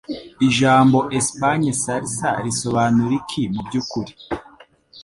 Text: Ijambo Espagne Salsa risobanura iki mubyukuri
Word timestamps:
Ijambo 0.47 0.97
Espagne 1.19 1.69
Salsa 1.81 2.29
risobanura 2.45 3.13
iki 3.21 3.41
mubyukuri 3.53 4.11